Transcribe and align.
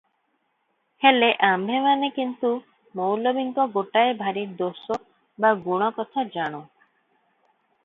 ହେଲେ 1.03 1.27
ଆମ୍ଭେମାନେ 1.47 2.09
କିନ୍ତୁ 2.15 2.51
ମୌଲବୀଙ୍କ 3.01 3.67
ଗୋଟାଏ 3.77 4.17
ଭାରି 4.23 4.47
ଦୋଷ 4.65 4.99
ବା 5.47 5.55
ଗୁଣ 5.69 5.93
କଥା 6.01 6.27
ଜାଣୁ 6.41 6.65